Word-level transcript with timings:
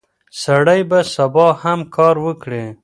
سړی 0.43 0.79
به 0.89 0.99
سبا 1.15 1.47
هم 1.61 1.79
کار 1.95 2.15
وکړي. 2.25 2.63